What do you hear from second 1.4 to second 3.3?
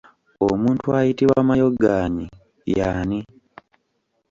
mayogaanyi y'ani?